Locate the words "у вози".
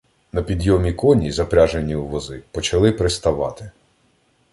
1.95-2.41